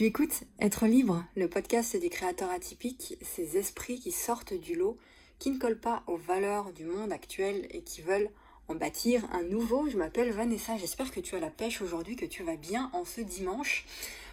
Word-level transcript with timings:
Tu 0.00 0.06
écoutes 0.06 0.44
Être 0.58 0.86
libre, 0.86 1.26
le 1.36 1.46
podcast 1.46 1.94
des 1.94 2.08
créateurs 2.08 2.48
atypiques, 2.48 3.18
ces 3.20 3.58
esprits 3.58 4.00
qui 4.00 4.12
sortent 4.12 4.54
du 4.54 4.74
lot, 4.74 4.96
qui 5.38 5.50
ne 5.50 5.58
collent 5.58 5.78
pas 5.78 6.04
aux 6.06 6.16
valeurs 6.16 6.72
du 6.72 6.86
monde 6.86 7.12
actuel 7.12 7.68
et 7.68 7.82
qui 7.82 8.00
veulent 8.00 8.30
en 8.68 8.74
bâtir 8.74 9.28
un 9.30 9.42
nouveau. 9.42 9.90
Je 9.90 9.98
m'appelle 9.98 10.32
Vanessa, 10.32 10.78
j'espère 10.78 11.10
que 11.10 11.20
tu 11.20 11.34
as 11.36 11.38
la 11.38 11.50
pêche 11.50 11.82
aujourd'hui, 11.82 12.16
que 12.16 12.24
tu 12.24 12.42
vas 12.42 12.56
bien 12.56 12.88
en 12.94 13.04
ce 13.04 13.20
dimanche. 13.20 13.84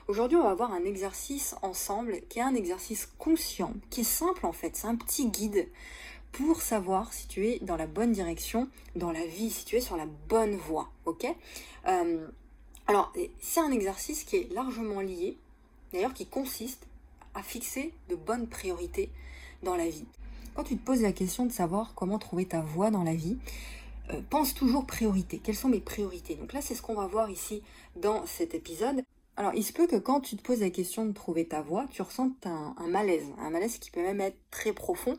Aujourd'hui, 0.07 0.37
on 0.37 0.43
va 0.43 0.53
voir 0.53 0.71
un 0.71 0.85
exercice 0.85 1.53
ensemble 1.61 2.21
qui 2.29 2.39
est 2.39 2.43
un 2.43 2.55
exercice 2.55 3.09
conscient, 3.17 3.73
qui 3.89 3.99
est 3.99 4.05
simple 4.05 4.45
en 4.45 4.53
fait, 4.53 4.77
c'est 4.77 4.87
un 4.87 4.95
petit 4.95 5.27
guide 5.27 5.67
pour 6.31 6.61
savoir 6.61 7.11
si 7.11 7.27
tu 7.27 7.45
es 7.45 7.59
dans 7.59 7.75
la 7.75 7.87
bonne 7.87 8.13
direction 8.13 8.69
dans 8.95 9.11
la 9.11 9.25
vie, 9.25 9.49
si 9.49 9.65
tu 9.65 9.75
es 9.75 9.81
sur 9.81 9.97
la 9.97 10.07
bonne 10.29 10.55
voie, 10.55 10.87
ok? 11.03 11.27
Euh, 11.89 12.25
Alors, 12.87 13.11
c'est 13.41 13.59
un 13.59 13.71
exercice 13.71 14.23
qui 14.23 14.37
est 14.37 14.53
largement 14.53 15.01
lié, 15.01 15.35
d'ailleurs 15.91 16.13
qui 16.13 16.25
consiste 16.25 16.87
à 17.33 17.43
fixer 17.43 17.93
de 18.09 18.15
bonnes 18.15 18.47
priorités 18.47 19.09
dans 19.63 19.75
la 19.75 19.89
vie. 19.89 20.05
Quand 20.55 20.63
tu 20.63 20.77
te 20.77 20.83
poses 20.83 21.01
la 21.01 21.11
question 21.11 21.45
de 21.45 21.51
savoir 21.51 21.93
comment 21.93 22.17
trouver 22.17 22.45
ta 22.45 22.61
voie 22.61 22.89
dans 22.89 23.03
la 23.03 23.13
vie, 23.13 23.37
euh, 24.09 24.21
pense 24.29 24.53
toujours 24.53 24.85
priorité. 24.85 25.39
Quelles 25.43 25.55
sont 25.55 25.69
mes 25.69 25.79
priorités? 25.79 26.35
Donc 26.35 26.53
là, 26.53 26.61
c'est 26.61 26.75
ce 26.75 26.81
qu'on 26.81 26.95
va 26.95 27.07
voir 27.07 27.29
ici 27.29 27.61
dans 27.95 28.25
cet 28.25 28.55
épisode. 28.55 29.03
Alors, 29.39 29.53
il 29.53 29.63
se 29.63 29.71
peut 29.71 29.85
que 29.85 29.97
quand 29.97 30.19
tu 30.19 30.35
te 30.35 30.41
poses 30.41 30.61
la 30.61 30.71
question 30.71 31.05
de 31.05 31.11
trouver 31.11 31.47
ta 31.47 31.61
voie, 31.61 31.85
tu 31.91 32.01
ressentes 32.01 32.47
un, 32.47 32.73
malaise, 32.87 33.27
un 33.37 33.51
malaise 33.51 33.77
qui 33.77 33.91
peut 33.91 34.01
même 34.01 34.19
être 34.19 34.37
très 34.49 34.73
profond, 34.73 35.15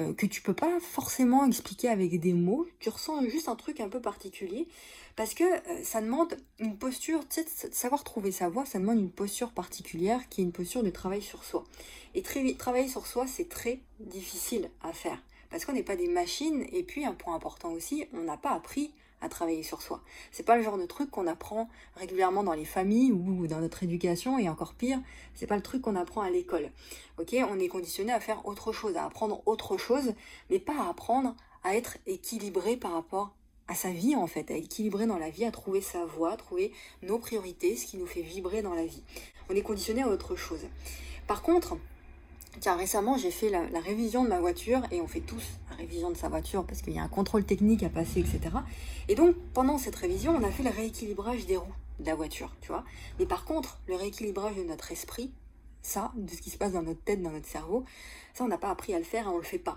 euh, 0.00 0.12
que 0.12 0.26
tu 0.26 0.42
peux 0.42 0.54
pas 0.54 0.80
forcément 0.80 1.46
expliquer 1.46 1.88
avec 1.88 2.18
des 2.18 2.32
mots. 2.32 2.66
Tu 2.80 2.88
ressens 2.88 3.22
juste 3.28 3.48
un 3.48 3.54
truc 3.54 3.78
un 3.78 3.88
peu 3.88 4.00
particulier, 4.00 4.66
parce 5.14 5.34
que 5.34 5.44
euh, 5.44 5.84
ça 5.84 6.00
demande 6.00 6.36
une 6.58 6.76
posture, 6.76 7.20
tu 7.28 7.42
sais, 7.42 7.70
savoir 7.70 8.02
trouver 8.02 8.32
sa 8.32 8.48
voie, 8.48 8.66
ça 8.66 8.80
demande 8.80 8.98
une 8.98 9.12
posture 9.12 9.52
particulière 9.52 10.28
qui 10.28 10.40
est 10.40 10.44
une 10.44 10.52
posture 10.52 10.82
de 10.82 10.90
travail 10.90 11.22
sur 11.22 11.44
soi. 11.44 11.62
Et 12.16 12.22
travailler 12.56 12.88
sur 12.88 13.06
soi, 13.06 13.28
c'est 13.28 13.48
très 13.48 13.78
difficile 14.00 14.68
à 14.82 14.92
faire, 14.92 15.22
parce 15.50 15.64
qu'on 15.64 15.74
n'est 15.74 15.84
pas 15.84 15.94
des 15.94 16.08
machines, 16.08 16.66
et 16.72 16.82
puis 16.82 17.04
un 17.04 17.14
point 17.14 17.36
important 17.36 17.70
aussi, 17.70 18.04
on 18.14 18.22
n'a 18.22 18.36
pas 18.36 18.50
appris 18.50 18.92
à 19.20 19.28
travailler 19.28 19.62
sur 19.62 19.82
soi. 19.82 20.02
C'est 20.32 20.42
pas 20.42 20.56
le 20.56 20.62
genre 20.62 20.78
de 20.78 20.86
truc 20.86 21.10
qu'on 21.10 21.26
apprend 21.26 21.68
régulièrement 21.96 22.42
dans 22.42 22.52
les 22.52 22.64
familles 22.64 23.12
ou 23.12 23.46
dans 23.46 23.60
notre 23.60 23.82
éducation 23.82 24.38
et 24.38 24.48
encore 24.48 24.74
pire, 24.74 25.00
c'est 25.34 25.46
pas 25.46 25.56
le 25.56 25.62
truc 25.62 25.82
qu'on 25.82 25.96
apprend 25.96 26.20
à 26.20 26.30
l'école. 26.30 26.70
OK, 27.18 27.34
on 27.50 27.58
est 27.58 27.68
conditionné 27.68 28.12
à 28.12 28.20
faire 28.20 28.46
autre 28.46 28.72
chose, 28.72 28.96
à 28.96 29.04
apprendre 29.04 29.42
autre 29.46 29.76
chose, 29.78 30.14
mais 30.50 30.58
pas 30.58 30.78
à 30.78 30.88
apprendre 30.88 31.34
à 31.62 31.74
être 31.76 31.96
équilibré 32.06 32.76
par 32.76 32.92
rapport 32.92 33.34
à 33.66 33.74
sa 33.74 33.90
vie 33.90 34.14
en 34.14 34.26
fait, 34.26 34.50
à 34.50 34.54
équilibrer 34.54 35.06
dans 35.06 35.18
la 35.18 35.30
vie, 35.30 35.44
à 35.44 35.50
trouver 35.50 35.80
sa 35.80 36.04
voie, 36.04 36.32
à 36.32 36.36
trouver 36.36 36.72
nos 37.02 37.18
priorités, 37.18 37.76
ce 37.76 37.86
qui 37.86 37.96
nous 37.96 38.06
fait 38.06 38.22
vibrer 38.22 38.60
dans 38.60 38.74
la 38.74 38.84
vie. 38.84 39.02
On 39.48 39.54
est 39.54 39.62
conditionné 39.62 40.02
à 40.02 40.08
autre 40.08 40.36
chose. 40.36 40.66
Par 41.26 41.42
contre, 41.42 41.78
Tiens, 42.60 42.76
récemment, 42.76 43.18
j'ai 43.18 43.32
fait 43.32 43.50
la, 43.50 43.80
révision 43.80 44.22
de 44.22 44.28
ma 44.28 44.38
voiture 44.38 44.82
et 44.92 45.00
on 45.00 45.08
fait 45.08 45.20
tous 45.20 45.44
révision 45.74 46.10
de 46.10 46.16
sa 46.16 46.28
voiture 46.28 46.64
parce 46.64 46.82
qu'il 46.82 46.94
y 46.94 46.98
a 46.98 47.02
un 47.02 47.08
contrôle 47.08 47.44
technique 47.44 47.82
à 47.82 47.88
passer, 47.88 48.20
etc. 48.20 48.40
Et 49.08 49.14
donc, 49.14 49.36
pendant 49.52 49.78
cette 49.78 49.96
révision, 49.96 50.34
on 50.34 50.42
a 50.42 50.50
fait 50.50 50.62
le 50.62 50.70
rééquilibrage 50.70 51.46
des 51.46 51.56
roues 51.56 51.74
de 52.00 52.06
la 52.06 52.14
voiture, 52.14 52.50
tu 52.60 52.68
vois. 52.68 52.84
Mais 53.18 53.26
par 53.26 53.44
contre, 53.44 53.80
le 53.86 53.94
rééquilibrage 53.94 54.56
de 54.56 54.62
notre 54.62 54.90
esprit, 54.92 55.30
ça, 55.82 56.12
de 56.16 56.30
ce 56.30 56.40
qui 56.40 56.50
se 56.50 56.58
passe 56.58 56.72
dans 56.72 56.82
notre 56.82 57.02
tête, 57.02 57.22
dans 57.22 57.30
notre 57.30 57.46
cerveau, 57.46 57.84
ça, 58.32 58.44
on 58.44 58.48
n'a 58.48 58.58
pas 58.58 58.70
appris 58.70 58.94
à 58.94 58.98
le 58.98 59.04
faire 59.04 59.26
et 59.26 59.28
on 59.28 59.36
le 59.36 59.44
fait 59.44 59.58
pas. 59.58 59.76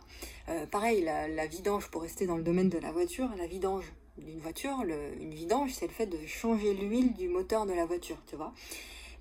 Euh, 0.50 0.66
pareil, 0.66 1.04
la, 1.04 1.46
vidange, 1.46 1.90
pour 1.90 2.02
rester 2.02 2.26
dans 2.26 2.38
le 2.38 2.44
domaine 2.44 2.70
de 2.70 2.78
la 2.78 2.92
voiture, 2.92 3.30
la 3.38 3.46
vidange 3.46 3.92
d'une 4.18 4.40
voiture, 4.40 4.84
une 5.20 5.34
vidange, 5.34 5.74
c'est 5.74 5.86
le 5.86 5.94
fait 5.94 6.08
de 6.08 6.18
changer 6.26 6.74
l'huile 6.74 7.14
du 7.14 7.28
moteur 7.28 7.66
de 7.68 7.74
la 7.74 7.86
voiture, 7.86 8.18
tu 8.26 8.36
vois. 8.36 8.54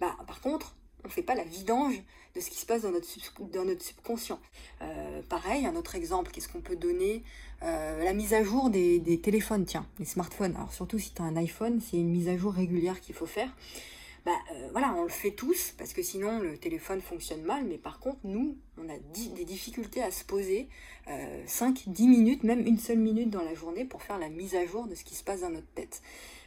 Bah, 0.01 0.17
par 0.27 0.41
contre, 0.41 0.75
on 1.05 1.09
fait 1.09 1.23
pas 1.23 1.35
la 1.35 1.45
vidange 1.45 2.03
de 2.37 2.41
ce 2.41 2.51
qui 2.51 2.59
se 2.59 2.67
passe 2.67 2.83
dans 2.83 2.93
notre, 2.93 3.83
subconscient. 3.83 4.39
Euh, 4.83 5.23
pareil, 5.29 5.67
un 5.67 5.75
autre 5.75 5.95
exemple, 5.95 6.31
qu'est-ce 6.31 6.49
qu'on 6.49 6.61
peut 6.61 6.77
donner 6.77 7.25
euh, 7.63 8.05
La 8.05 8.13
mise 8.13 8.35
à 8.35 8.45
jour 8.45 8.69
des, 8.69 9.21
téléphones, 9.23 9.65
tiens, 9.65 9.87
les 9.99 10.05
smartphones. 10.05 10.55
Alors 10.55 10.73
surtout 10.73 10.99
si 10.99 11.13
tu 11.13 11.23
as 11.23 11.25
un 11.25 11.37
iPhone, 11.37 11.81
c'est 11.81 11.97
une 11.97 12.11
mise 12.11 12.29
à 12.29 12.37
jour 12.37 12.53
régulière 12.53 13.01
qu'il 13.01 13.15
faut 13.15 13.27
faire. 13.27 13.49
Bah 14.27 14.33
euh, 14.53 14.69
voilà, 14.73 14.93
on 14.95 15.05
le 15.05 15.09
fait 15.09 15.31
tous 15.31 15.73
parce 15.79 15.95
que 15.95 16.03
sinon 16.03 16.41
le 16.41 16.59
téléphone 16.59 17.01
fonctionne 17.01 17.43
mal, 17.43 17.65
mais 17.65 17.79
par 17.79 17.99
contre 18.01 18.19
nous, 18.25 18.59
on 18.77 18.89
a 18.89 18.99
des 18.99 19.45
difficultés 19.45 20.03
à 20.03 20.11
se 20.11 20.25
poser 20.25 20.69
5-10 21.07 22.09
minutes, 22.09 22.43
même 22.43 22.67
une 22.67 22.79
seule 22.79 22.99
minute 22.99 23.31
dans 23.31 23.43
la 23.43 23.55
journée 23.55 23.85
pour 23.85 24.03
faire 24.03 24.19
la 24.19 24.29
mise 24.29 24.57
à 24.57 24.67
jour 24.67 24.89
de 24.89 24.95
ce 24.97 25.05
qui 25.05 25.15
se 25.15 25.23
passe 25.23 25.43
dans 25.43 25.51
notre 25.51 25.69
tête. 25.77 26.03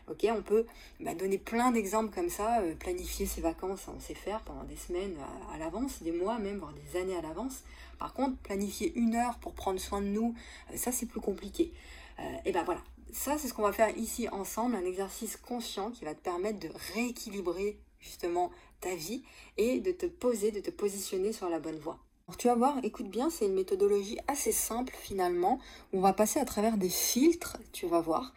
Ok, 0.10 0.26
on 0.32 0.42
peut 0.42 0.66
bah, 1.00 1.14
donner 1.14 1.38
plein 1.38 1.72
d'exemples 1.72 2.14
comme 2.14 2.30
ça, 2.30 2.62
euh, 2.62 2.74
planifier 2.74 3.28
ses 3.28 3.42
vacances, 3.42 3.88
on 3.96 4.00
sait 4.00 4.16
faire 4.16 4.42
pendant 4.42 4.64
des 4.64 4.76
semaines 4.76 5.16
à, 5.54 5.60
l'avance, 5.60 6.02
des 6.02 6.12
mois 6.12 6.40
même, 6.40 6.58
voire 6.58 6.74
des 6.74 7.00
années 7.00 7.16
à 7.16 7.22
l'avance. 7.22 7.62
Par 8.00 8.14
contre, 8.14 8.36
planifier 8.38 8.92
une 8.96 9.14
heure 9.14 9.38
pour 9.38 9.54
prendre 9.54 9.80
soin 9.80 10.02
de 10.02 10.08
nous, 10.08 10.34
euh, 10.72 10.78
ça 10.78 10.92
c'est 10.92 11.06
plus 11.06 11.22
compliqué. 11.22 11.72
Euh, 12.20 12.24
et 12.46 12.52
ben 12.52 12.64
voilà, 12.64 12.82
ça 13.14 13.38
c'est 13.38 13.48
ce 13.48 13.54
qu'on 13.54 13.64
va 13.64 13.72
faire 13.72 13.96
ici 13.98 14.28
ensemble, 14.30 14.76
un 14.76 14.86
exercice 14.86 15.38
conscient 15.38 15.92
qui 15.92 16.06
va 16.06 16.14
te 16.14 16.22
permettre 16.22 16.60
de 16.60 16.70
rééquilibrer 16.94 17.80
justement 18.00 18.52
ta 18.82 18.96
vie 18.96 19.24
et 19.58 19.80
de 19.80 19.92
te 19.92 20.06
poser, 20.06 20.52
de 20.52 20.60
te 20.60 20.72
positionner 20.72 21.34
sur 21.34 21.50
la 21.50 21.60
bonne 21.60 21.80
voie. 21.80 22.00
Alors, 22.28 22.38
tu 22.38 22.48
vas 22.48 22.56
voir, 22.56 22.78
écoute 22.84 23.10
bien, 23.10 23.32
c'est 23.32 23.48
une 23.48 23.56
méthodologie 23.56 24.20
assez 24.28 24.52
simple 24.52 24.94
finalement. 25.02 25.60
On 25.94 26.00
va 26.00 26.14
passer 26.14 26.40
à 26.40 26.46
travers 26.46 26.78
des 26.78 26.90
filtres, 26.90 27.58
tu 27.74 27.88
vas 27.88 28.02
voir. 28.02 28.34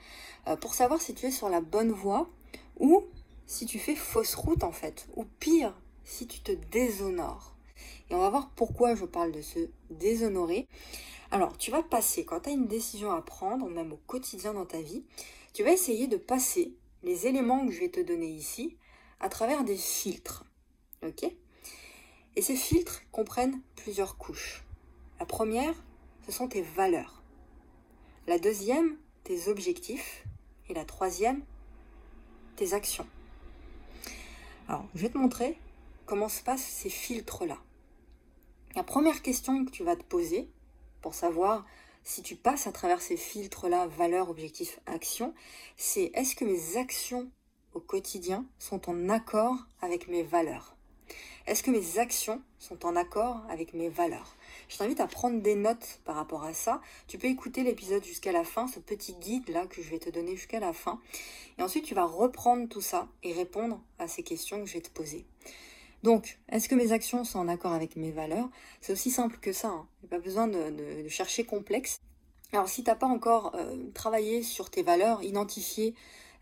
Euh, 0.49 0.57
pour 0.57 0.75
savoir 0.75 1.01
si 1.01 1.15
tu 1.15 1.27
es 1.27 1.31
sur 1.31 1.51
la 1.51 1.61
bonne 1.61 1.93
voie 1.93 2.29
ou 2.81 3.05
si 3.47 3.67
tu 3.67 3.79
fais 3.79 3.95
fausse 3.95 4.35
route 4.35 4.65
en 4.65 4.73
fait, 4.73 5.07
ou 5.15 5.25
pire, 5.41 5.75
si 6.05 6.27
tu 6.27 6.41
te 6.41 6.53
déshonores. 6.53 7.55
Et 8.09 8.15
on 8.15 8.19
va 8.19 8.31
voir 8.31 8.51
pourquoi 8.57 8.95
je 8.95 9.05
parle 9.05 9.31
de 9.31 9.43
se 9.43 9.59
déshonorer. 9.91 10.67
Alors, 11.33 11.57
tu 11.57 11.71
vas 11.71 11.83
passer, 11.83 12.27
quand 12.27 12.41
tu 12.41 12.51
as 12.51 12.53
une 12.53 12.67
décision 12.67 13.11
à 13.11 13.23
prendre, 13.23 13.67
même 13.71 13.91
au 13.91 13.97
quotidien 14.07 14.53
dans 14.53 14.67
ta 14.67 14.83
vie, 14.83 15.03
tu 15.55 15.65
vas 15.65 15.73
essayer 15.73 16.07
de 16.07 16.19
passer 16.19 16.75
les 17.03 17.27
éléments 17.27 17.67
que 17.67 17.73
je 17.73 17.81
vais 17.81 17.89
te 17.89 18.01
donner 18.01 18.29
ici 18.29 18.77
à 19.19 19.31
travers 19.31 19.65
des 19.65 19.79
filtres. 19.79 20.45
Ok? 21.03 21.25
Et 22.37 22.43
ces 22.43 22.55
filtres 22.55 23.01
comprennent 23.13 23.63
plusieurs 23.77 24.19
couches. 24.19 24.63
La 25.21 25.25
première, 25.25 25.75
ce 26.27 26.33
sont 26.33 26.49
tes 26.49 26.61
valeurs. 26.61 27.23
La 28.27 28.39
deuxième, 28.39 28.99
tes 29.25 29.49
objectifs. 29.49 30.27
Et 30.69 30.75
la 30.75 30.85
troisième, 30.85 31.43
tes 32.57 32.75
actions. 32.75 33.07
Alors, 34.69 34.85
je 34.95 35.01
vais 35.01 35.09
te 35.09 35.17
montrer 35.17 35.59
comment 36.05 36.29
se 36.29 36.43
passent 36.43 36.61
ces 36.63 36.91
filtres-là. 36.91 37.57
La 38.75 38.83
première 38.83 39.23
question 39.23 39.65
que 39.65 39.71
tu 39.71 39.83
vas 39.83 39.97
te 39.97 40.05
poser 40.05 40.51
pour 41.03 41.15
savoir 41.15 41.67
si 42.05 42.23
tu 42.23 42.37
passes 42.37 42.67
à 42.67 42.73
travers 42.73 43.03
ces 43.03 43.17
filtres-là, 43.17 43.87
valeurs, 43.87 44.31
objectifs, 44.31 44.81
actions, 44.87 45.35
c'est 45.77 46.11
est-ce 46.15 46.35
que 46.35 46.45
mes 46.45 46.77
actions 46.77 47.31
au 47.75 47.81
quotidien 47.81 48.45
sont 48.59 48.89
en 48.89 49.09
accord 49.09 49.57
avec 49.81 50.09
mes 50.09 50.23
valeurs? 50.23 50.77
Est-ce 51.47 51.65
que 51.65 51.73
mes 51.73 51.99
actions 51.99 52.41
sont 52.59 52.87
en 52.87 52.95
accord 52.95 53.43
avec 53.51 53.75
mes 53.75 53.89
valeurs? 53.89 54.37
Je 54.69 54.79
t'invite 54.79 55.01
à 55.01 55.09
prendre 55.09 55.41
des 55.41 55.57
notes 55.57 56.01
par 56.05 56.15
rapport 56.15 56.45
à 56.45 56.55
ça. 56.55 56.81
Tu 57.09 57.19
peux 57.19 57.27
écouter 57.27 57.65
l'épisode 57.65 58.05
jusqu'à 58.05 58.31
la 58.31 58.45
fin, 58.45 58.69
ce 58.69 58.79
petit 58.79 59.15
guide 59.15 59.49
là 59.49 59.67
que 59.67 59.83
je 59.83 59.91
vais 59.91 59.99
te 59.99 60.09
donner 60.09 60.37
jusqu'à 60.37 60.61
la 60.61 60.73
fin. 60.73 61.01
Et 61.59 61.63
ensuite, 61.63 61.85
tu 61.85 61.95
vas 61.95 62.05
reprendre 62.05 62.69
tout 62.69 62.81
ça 62.81 63.09
et 63.25 63.33
répondre 63.33 63.81
à 63.99 64.07
ces 64.07 64.23
questions 64.23 64.61
que 64.61 64.67
je 64.67 64.75
vais 64.75 64.83
te 64.83 64.91
poser. 64.91 65.27
Donc, 66.03 66.39
est-ce 66.49 66.69
que 66.69 66.75
mes 66.75 66.93
actions 66.93 67.25
sont 67.25 67.39
en 67.39 67.49
accord 67.49 67.73
avec 67.73 67.97
mes 67.97 68.11
valeurs? 68.11 68.49
C'est 68.81 68.93
aussi 68.93 69.11
simple 69.11 69.39
que 69.41 69.53
ça. 69.53 69.69
Hein. 69.69 69.87
Il 70.03 70.07
n'y 70.07 70.15
a 70.15 70.19
pas 70.19 70.25
besoin 70.25 70.49
de, 70.49 71.09
chercher 71.09 71.45
complexe. 71.45 71.99
Alors, 72.53 72.69
si 72.69 72.83
tu 72.83 72.91
n'as 72.91 72.97
pas 72.97 73.07
encore 73.07 73.55
euh, 73.55 73.77
travaillé 73.95 74.43
sur 74.43 74.69
tes 74.69 74.83
valeurs, 74.83 75.23
identifié 75.23 75.95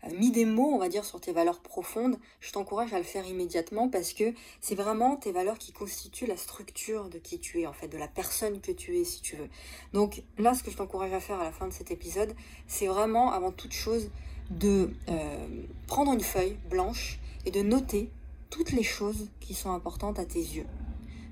euh, 0.03 0.09
mis 0.17 0.31
des 0.31 0.45
mots, 0.45 0.71
on 0.73 0.79
va 0.79 0.89
dire, 0.89 1.05
sur 1.05 1.21
tes 1.21 1.31
valeurs 1.31 1.59
profondes, 1.59 2.17
je 2.39 2.51
t'encourage 2.51 2.93
à 2.93 2.97
le 2.97 3.03
faire 3.03 3.25
immédiatement 3.27 3.87
parce 3.87 4.13
que 4.13 4.33
c'est 4.61 4.75
vraiment 4.75 5.15
tes 5.15 5.31
valeurs 5.31 5.57
qui 5.57 5.71
constituent 5.71 6.25
la 6.25 6.37
structure 6.37 7.09
de 7.09 7.19
qui 7.19 7.39
tu 7.39 7.61
es, 7.61 7.67
en 7.67 7.73
fait, 7.73 7.87
de 7.87 7.97
la 7.97 8.07
personne 8.07 8.61
que 8.61 8.71
tu 8.71 8.97
es, 8.97 9.03
si 9.03 9.21
tu 9.21 9.35
veux. 9.35 9.49
Donc 9.93 10.23
là, 10.37 10.53
ce 10.55 10.63
que 10.63 10.71
je 10.71 10.77
t'encourage 10.77 11.13
à 11.13 11.19
faire 11.19 11.39
à 11.39 11.43
la 11.43 11.51
fin 11.51 11.67
de 11.67 11.73
cet 11.73 11.91
épisode, 11.91 12.35
c'est 12.67 12.87
vraiment, 12.87 13.31
avant 13.31 13.51
toute 13.51 13.73
chose, 13.73 14.09
de 14.49 14.89
euh, 15.07 15.47
prendre 15.87 16.11
une 16.11 16.21
feuille 16.21 16.57
blanche 16.69 17.19
et 17.45 17.51
de 17.51 17.61
noter 17.61 18.09
toutes 18.51 18.71
les 18.73 18.83
choses 18.83 19.29
qui 19.39 19.55
sont 19.55 19.71
importantes 19.71 20.19
à 20.19 20.25
tes 20.25 20.39
yeux. 20.39 20.67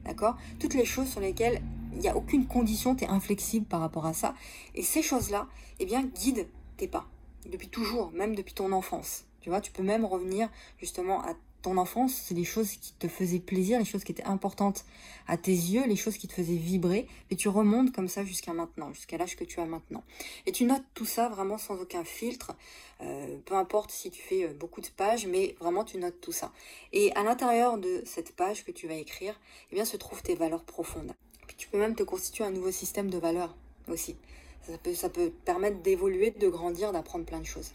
D'accord? 0.06 0.36
Toutes 0.60 0.74
les 0.74 0.86
choses 0.86 1.07
sur 1.07 1.19
lesquelles 1.19 1.62
il 1.94 2.00
n'y 2.00 2.07
a 2.07 2.18
aucune 2.18 2.48
condition, 2.48 2.95
tu 2.95 3.04
es 3.04 3.07
inflexible 3.07 3.68
par 3.68 3.81
rapport 3.81 4.07
à 4.07 4.13
ça. 4.13 4.33
Et 4.74 4.81
ces 4.81 5.04
choses-là, 5.04 5.48
eh 5.80 5.86
bien, 5.86 6.04
guident 6.04 6.48
tes 6.77 6.88
pas 6.88 7.06
depuis 7.45 7.68
toujours, 7.68 8.12
même 8.12 8.36
depuis 8.36 8.54
ton 8.54 8.71
enfance. 8.71 9.25
Tu 9.42 9.50
vois, 9.50 9.62
tu 9.62 9.71
peux 9.71 9.83
même 9.83 10.06
revenir 10.06 10.50
justement 10.80 11.21
à 11.24 11.36
ton 11.62 11.78
enfance, 11.78 12.14
c'est 12.14 12.34
les 12.34 12.46
choses 12.46 12.72
qui 12.72 12.94
te 12.94 13.08
faisaient 13.08 13.40
plaisir, 13.40 13.80
les 13.80 13.86
choses 13.86 14.04
qui 14.04 14.12
étaient 14.12 14.24
importantes 14.24 14.86
à 15.28 15.38
tes 15.38 15.52
yeux, 15.52 15.86
les 15.86 15.96
choses 15.96 16.18
qui 16.18 16.28
te 16.28 16.34
faisaient 16.34 16.56
vibrer, 16.56 17.08
et 17.30 17.36
tu 17.36 17.50
remontes 17.50 17.92
comme 17.92 18.08
ça 18.08 18.24
jusqu'à 18.24 18.54
maintenant, 18.54 18.94
jusqu'à 18.94 19.18
l'âge 19.18 19.36
que 19.36 19.44
tu 19.44 19.60
as 19.60 19.66
maintenant. 19.66 20.04
Et 20.46 20.52
tu 20.52 20.64
notes 20.64 20.84
tout 20.94 21.06
ça 21.06 21.28
vraiment 21.30 21.58
sans 21.58 21.80
aucun 21.82 22.04
filtre, 22.04 22.56
euh, 23.02 23.38
peu 23.46 23.56
importe 23.56 23.92
si 23.92 24.10
tu 24.10 24.22
fais 24.22 24.46
euh, 24.46 24.54
beaucoup 24.54 24.82
de 24.82 24.88
pages, 24.88 25.26
mais 25.28 25.56
vraiment 25.60 25.84
tu 25.84 25.98
notes 25.98 26.20
tout 26.22 26.32
ça. 26.32 26.52
Et 26.94 27.14
à 27.16 27.24
l'intérieur 27.24 27.78
de 27.78 28.02
cette 28.06 28.36
page 28.36 28.64
que 28.64 28.72
tu 28.72 28.88
vas 28.88 28.96
écrire, 28.96 29.40
eh 29.72 29.76
bien 29.76 29.86
se 29.86 29.98
trouvent 29.98 30.24
tes 30.24 30.36
valeurs 30.36 30.64
profondes. 30.64 31.14
Puis 31.48 31.58
tu 31.58 31.68
peux 31.68 31.80
même 31.80 31.96
te 31.96 32.04
constituer 32.04 32.44
un 32.44 32.52
nouveau 32.52 32.72
système 32.72 33.10
de 33.10 33.18
valeurs 33.18 33.56
aussi. 33.88 34.16
Ça 34.64 34.78
peut, 34.78 34.94
ça 34.94 35.10
peut 35.10 35.32
permettre 35.46 35.82
d'évoluer, 35.82 36.32
de 36.32 36.48
grandir, 36.48 36.92
d'apprendre 36.92 37.26
plein 37.26 37.40
de 37.40 37.46
choses. 37.46 37.72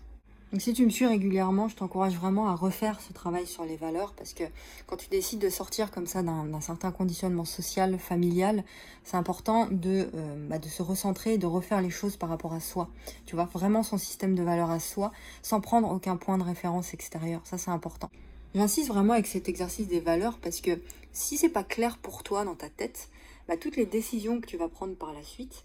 Donc 0.55 0.61
si 0.61 0.73
tu 0.73 0.85
me 0.85 0.91
suis 0.91 1.05
régulièrement, 1.05 1.67
je 1.67 1.75
t'encourage 1.75 2.15
vraiment 2.15 2.47
à 2.47 2.55
refaire 2.55 3.01
ce 3.01 3.13
travail 3.13 3.45
sur 3.45 3.65
les 3.65 3.75
valeurs 3.75 4.13
parce 4.13 4.35
que 4.35 4.45
quand 4.87 4.97
tu 4.97 5.09
décides 5.09 5.41
de 5.41 5.49
sortir 5.49 5.91
comme 5.91 6.07
ça 6.07 6.23
d'un 6.23 6.61
certain 6.61 6.93
conditionnement 6.93 7.45
social, 7.45 7.99
familial, 7.99 8.63
c'est 9.03 9.17
important 9.17 9.67
de, 9.73 10.09
euh, 10.15 10.49
bah, 10.49 10.59
se 10.63 10.81
recentrer 10.81 11.35
et 11.35 11.39
de 11.39 11.47
refaire 11.47 11.81
les 11.83 11.91
choses 11.91 12.17
par 12.17 12.29
rapport 12.29 12.53
à 12.53 12.61
soi. 12.61 12.89
Tu 13.27 13.35
vois, 13.35 13.47
vraiment 13.47 13.83
son 13.83 13.99
système 13.99 14.37
de 14.37 14.45
valeurs 14.45 14.71
à 14.71 14.79
soi 14.79 15.11
sans 15.43 15.61
prendre 15.61 15.91
aucun 15.91 16.17
point 16.17 16.39
de 16.39 16.45
référence 16.45 16.95
extérieur. 16.95 17.41
Ça, 17.43 17.59
c'est 17.59 17.73
important. 17.73 18.09
J'insiste 18.55 18.87
vraiment 18.87 19.15
avec 19.15 19.27
cet 19.27 19.49
exercice 19.49 19.89
des 19.89 19.99
valeurs 19.99 20.39
parce 20.39 20.61
que 20.61 20.81
si 21.11 21.37
c'est 21.37 21.49
pas 21.49 21.65
clair 21.65 21.99
pour 21.99 22.23
toi 22.23 22.45
dans 22.45 22.55
ta 22.55 22.69
tête, 22.69 23.09
bah, 23.49 23.57
toutes 23.57 23.75
les 23.75 23.87
décisions 23.87 24.41
que 24.41 24.47
tu 24.47 24.57
vas 24.57 24.69
prendre 24.69 24.95
par 24.95 25.15
la 25.15 25.25
suite, 25.25 25.65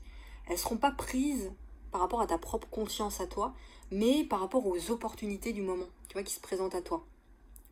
elles 0.49 0.57
seront 0.57 0.77
pas 0.77 0.89
prises 0.89 1.51
par 1.91 2.01
rapport 2.01 2.21
à 2.21 2.27
ta 2.27 2.37
propre 2.37 2.67
conscience 2.69 3.21
à 3.21 3.27
toi, 3.27 3.53
mais 3.91 4.23
par 4.23 4.39
rapport 4.39 4.65
aux 4.65 4.91
opportunités 4.91 5.53
du 5.53 5.61
moment, 5.61 5.87
tu 6.07 6.13
vois, 6.13 6.23
qui 6.23 6.33
se 6.33 6.39
présentent 6.39 6.75
à 6.75 6.81
toi. 6.81 7.05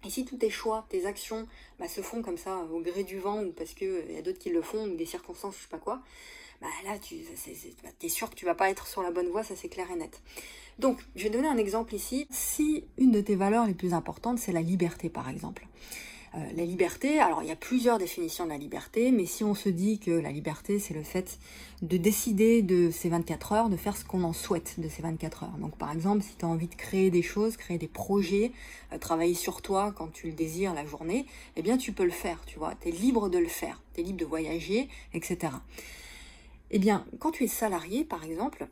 Et 0.06 0.10
si 0.10 0.26
tous 0.26 0.38
tes 0.38 0.50
choix, 0.50 0.86
tes 0.90 1.06
actions 1.06 1.48
bah, 1.80 1.88
se 1.88 2.02
font 2.02 2.22
comme 2.22 2.38
ça 2.38 2.58
au 2.72 2.80
gré 2.80 3.04
du 3.04 3.20
vent 3.20 3.44
ou 3.44 3.52
parce 3.52 3.74
qu'il 3.74 4.12
y 4.12 4.18
a 4.18 4.22
d'autres 4.22 4.40
qui 4.40 4.50
le 4.50 4.62
font 4.62 4.86
ou 4.86 4.96
des 4.96 5.06
circonstances, 5.06 5.56
je 5.58 5.64
sais 5.64 5.70
pas 5.70 5.80
quoi, 5.80 6.02
bah 6.62 6.68
là 6.86 6.98
tu 7.00 7.16
bah, 7.84 7.90
es 8.02 8.10
sûr 8.10 8.30
que 8.30 8.36
tu 8.36 8.46
vas 8.46 8.56
pas 8.56 8.70
être 8.70 8.88
sur 8.88 9.02
la 9.02 9.12
bonne 9.12 9.28
voie, 9.30 9.44
ça 9.44 9.56
c'est 9.56 9.70
clair 9.70 9.90
et 9.92 9.96
net. 9.96 10.22
Donc 10.80 11.00
je 11.16 11.24
vais 11.24 11.30
donner 11.30 11.48
un 11.48 11.58
exemple 11.58 11.96
ici. 11.96 12.28
Si 12.30 12.86
une 12.98 13.12
de 13.12 13.22
tes 13.22 13.36
valeurs 13.36 13.66
les 13.66 13.74
plus 13.74 13.94
importantes 13.94 14.40
c'est 14.40 14.52
la 14.52 14.62
liberté 14.62 15.10
par 15.10 15.30
exemple, 15.30 15.68
euh, 16.36 16.40
la 16.56 16.66
liberté, 16.66 17.20
alors 17.20 17.42
il 17.42 17.50
y 17.50 17.52
a 17.52 17.56
plusieurs 17.56 17.98
définitions 17.98 18.46
de 18.46 18.50
la 18.50 18.58
liberté, 18.58 19.12
mais 19.12 19.26
si 19.26 19.44
on 19.44 19.56
se 19.56 19.70
dit 19.70 20.00
que 20.00 20.12
la 20.12 20.32
liberté, 20.32 20.80
c'est 20.80 20.94
le 20.94 21.04
fait 21.04 21.40
de 21.82 21.98
décider 21.98 22.62
de 22.62 22.92
ces 22.92 23.10
24 23.10 23.52
heures, 23.54 23.70
de 23.70 23.78
faire 23.78 23.96
ce 23.96 24.04
qu'on 24.04 24.24
en 24.24 24.34
souhaite 24.34 24.80
de 24.80 24.90
ces 24.90 25.02
24 25.02 25.44
heures. 25.44 25.58
Donc 25.60 25.78
par 25.78 25.92
exemple, 25.92 26.24
si 26.24 26.36
tu 26.36 26.46
as 26.46 26.48
envie 26.48 26.68
de 26.68 26.76
créer 26.76 27.10
des 27.10 27.22
choses, 27.22 27.58
créer 27.58 27.78
des 27.78 27.88
projets, 27.88 28.52
euh, 28.94 28.98
travailler 28.98 29.36
sur 29.36 29.62
toi 29.62 29.94
quand 29.96 30.12
tu 30.12 30.28
le 30.28 30.34
désires 30.34 30.74
la 30.74 30.86
journée, 30.86 31.26
eh 31.56 31.62
bien 31.62 31.78
tu 31.78 31.94
peux 31.94 32.06
le 32.06 32.12
faire, 32.12 32.44
tu 32.46 32.60
vois, 32.60 32.74
tu 32.82 32.90
es 32.90 32.92
libre 32.92 33.30
de 33.30 33.38
le 33.38 33.48
faire, 33.48 33.82
tu 33.94 34.02
es 34.02 34.04
libre 34.04 34.20
de 34.20 34.26
voyager, 34.26 34.90
etc. 35.14 35.54
Eh 36.70 36.80
bien, 36.80 37.06
quand 37.20 37.32
tu 37.32 37.46
es 37.46 37.48
salarié, 37.48 38.04
par 38.04 38.26
exemple, 38.26 38.68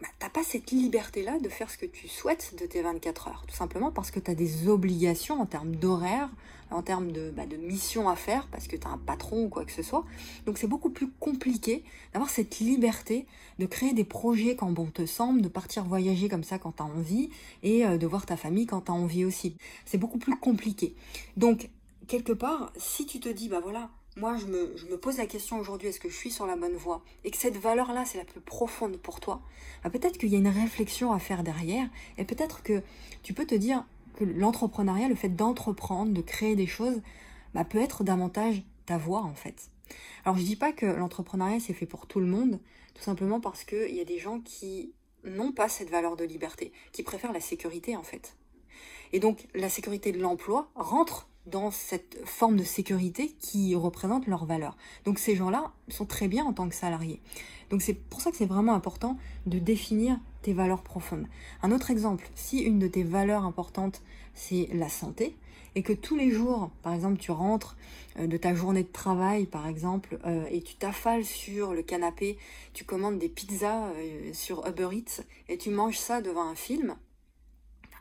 bah, 0.00 0.08
t'as 0.18 0.28
pas 0.28 0.42
cette 0.42 0.70
liberté-là 0.70 1.38
de 1.38 1.48
faire 1.48 1.70
ce 1.70 1.78
que 1.78 1.86
tu 1.86 2.08
souhaites 2.08 2.54
de 2.60 2.66
tes 2.66 2.82
24 2.82 3.28
heures. 3.28 3.44
Tout 3.48 3.54
simplement 3.54 3.90
parce 3.90 4.10
que 4.10 4.20
tu 4.20 4.30
as 4.30 4.34
des 4.34 4.68
obligations 4.68 5.40
en 5.40 5.46
termes 5.46 5.74
d'horaire, 5.74 6.28
en 6.70 6.82
termes 6.82 7.12
de, 7.12 7.30
bah, 7.30 7.46
de 7.46 7.56
mission 7.56 8.08
à 8.08 8.16
faire, 8.16 8.46
parce 8.48 8.66
que 8.66 8.76
tu 8.76 8.86
as 8.86 8.90
un 8.90 8.98
patron 8.98 9.44
ou 9.44 9.48
quoi 9.48 9.64
que 9.64 9.72
ce 9.72 9.82
soit. 9.82 10.04
Donc 10.44 10.58
c'est 10.58 10.66
beaucoup 10.66 10.90
plus 10.90 11.10
compliqué 11.18 11.82
d'avoir 12.12 12.30
cette 12.30 12.58
liberté 12.58 13.26
de 13.58 13.66
créer 13.66 13.94
des 13.94 14.04
projets 14.04 14.54
quand 14.54 14.70
bon 14.70 14.86
te 14.86 15.06
semble, 15.06 15.40
de 15.40 15.48
partir 15.48 15.84
voyager 15.84 16.28
comme 16.28 16.44
ça 16.44 16.58
quand 16.58 16.72
tu 16.72 16.82
as 16.82 16.86
envie, 16.86 17.30
et 17.62 17.86
euh, 17.86 17.96
de 17.96 18.06
voir 18.06 18.26
ta 18.26 18.36
famille 18.36 18.66
quand 18.66 18.82
tu 18.82 18.90
as 18.90 18.94
envie 18.94 19.24
aussi. 19.24 19.56
C'est 19.86 19.98
beaucoup 19.98 20.18
plus 20.18 20.36
compliqué. 20.36 20.94
Donc, 21.36 21.70
quelque 22.06 22.32
part, 22.32 22.72
si 22.76 23.06
tu 23.06 23.18
te 23.20 23.28
dis, 23.28 23.48
bah 23.48 23.60
voilà, 23.62 23.90
moi, 24.16 24.38
je 24.38 24.46
me, 24.46 24.96
pose 24.96 25.18
la 25.18 25.26
question 25.26 25.58
aujourd'hui, 25.58 25.88
est-ce 25.88 26.00
que 26.00 26.08
je 26.08 26.16
suis 26.16 26.30
sur 26.30 26.46
la 26.46 26.56
bonne 26.56 26.74
voie? 26.74 27.02
Et 27.24 27.30
que 27.30 27.36
cette 27.36 27.58
valeur-là, 27.58 28.04
c'est 28.06 28.16
la 28.16 28.24
plus 28.24 28.40
profonde 28.40 28.96
pour 28.96 29.20
toi, 29.20 29.42
bah, 29.84 29.90
peut-être 29.90 30.16
qu'il 30.16 30.30
y 30.30 30.36
a 30.36 30.38
une 30.38 30.48
réflexion 30.48 31.12
à 31.12 31.18
faire 31.18 31.42
derrière, 31.42 31.88
et 32.16 32.24
peut-être 32.24 32.62
que 32.62 32.82
tu 33.22 33.34
peux 33.34 33.44
te 33.44 33.54
dire 33.54 33.84
que 34.16 34.24
l'entrepreneuriat, 34.24 35.08
le 35.08 35.14
fait 35.14 35.28
d'entreprendre, 35.28 36.12
de 36.12 36.22
créer 36.22 36.56
des 36.56 36.66
choses, 36.66 37.02
bah, 37.52 37.64
peut 37.64 37.80
être 37.80 38.04
davantage 38.04 38.62
ta 38.86 38.96
voie, 38.96 39.20
en 39.20 39.34
fait. 39.34 39.70
Alors, 40.24 40.38
je 40.38 40.44
dis 40.44 40.56
pas 40.56 40.72
que 40.72 40.86
l'entrepreneuriat, 40.86 41.60
c'est 41.60 41.74
fait 41.74 41.86
pour 41.86 42.06
tout 42.06 42.20
le 42.20 42.26
monde, 42.26 42.58
tout 42.94 43.02
simplement 43.02 43.40
parce 43.40 43.64
qu'il 43.64 43.94
y 43.94 44.00
a 44.00 44.04
des 44.04 44.18
gens 44.18 44.40
qui 44.40 44.94
n'ont 45.24 45.52
pas 45.52 45.68
cette 45.68 45.90
valeur 45.90 46.16
de 46.16 46.24
liberté, 46.24 46.72
qui 46.92 47.02
préfèrent 47.02 47.32
la 47.32 47.40
sécurité, 47.40 47.96
en 47.96 48.02
fait. 48.02 48.34
Et 49.12 49.20
donc, 49.20 49.46
la 49.54 49.68
sécurité 49.68 50.10
de 50.10 50.18
l'emploi 50.18 50.70
rentre 50.74 51.28
dans 51.46 51.70
cette 51.70 52.18
forme 52.24 52.56
de 52.56 52.64
sécurité 52.64 53.34
qui 53.40 53.74
représente 53.74 54.26
leur 54.26 54.44
valeur. 54.46 54.76
Donc 55.04 55.18
ces 55.18 55.36
gens-là 55.36 55.72
sont 55.88 56.06
très 56.06 56.28
bien 56.28 56.44
en 56.44 56.52
tant 56.52 56.68
que 56.68 56.74
salariés. 56.74 57.20
Donc 57.70 57.82
c'est 57.82 57.94
pour 57.94 58.20
ça 58.20 58.30
que 58.30 58.36
c'est 58.36 58.46
vraiment 58.46 58.74
important 58.74 59.16
de 59.46 59.58
définir 59.58 60.18
tes 60.42 60.52
valeurs 60.52 60.82
profondes. 60.82 61.26
Un 61.62 61.72
autre 61.72 61.90
exemple, 61.90 62.28
si 62.34 62.58
une 62.58 62.78
de 62.78 62.88
tes 62.88 63.02
valeurs 63.02 63.44
importantes 63.44 64.02
c'est 64.34 64.68
la 64.72 64.88
santé 64.88 65.36
et 65.76 65.82
que 65.82 65.92
tous 65.92 66.16
les 66.16 66.30
jours, 66.30 66.70
par 66.82 66.94
exemple, 66.94 67.18
tu 67.18 67.30
rentres 67.30 67.76
euh, 68.18 68.26
de 68.26 68.36
ta 68.36 68.54
journée 68.54 68.82
de 68.82 68.92
travail, 68.92 69.44
par 69.46 69.68
exemple, 69.68 70.18
euh, 70.26 70.46
et 70.50 70.62
tu 70.62 70.74
t'affales 70.74 71.24
sur 71.24 71.74
le 71.74 71.82
canapé, 71.82 72.38
tu 72.72 72.84
commandes 72.84 73.18
des 73.18 73.28
pizzas 73.28 73.88
euh, 73.88 74.32
sur 74.32 74.66
Uber 74.66 74.88
Eats 74.92 75.22
et 75.48 75.58
tu 75.58 75.70
manges 75.70 75.98
ça 75.98 76.22
devant 76.22 76.48
un 76.48 76.54
film, 76.54 76.96